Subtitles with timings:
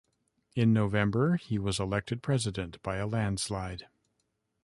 [0.55, 3.87] In November he was elected President by a landslide.